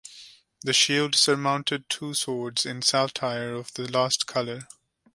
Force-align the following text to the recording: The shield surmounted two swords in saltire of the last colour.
The 0.63 0.73
shield 0.73 1.13
surmounted 1.13 1.87
two 1.87 2.15
swords 2.15 2.65
in 2.65 2.81
saltire 2.81 3.53
of 3.53 3.71
the 3.75 3.87
last 3.87 4.25
colour. 4.25 4.67